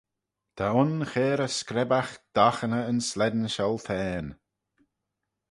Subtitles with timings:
[0.57, 4.31] Ta un cheyrrey screbbagh doghaney yn slane shioltane